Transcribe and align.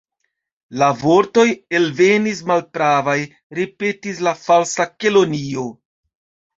"La 0.81 0.87
vortoj 1.01 1.45
elvenis 1.81 2.41
malpravaj," 2.53 3.17
ripetis 3.61 4.27
la 4.31 4.37
Falsa 4.45 4.93
Kelonio. 5.01 5.73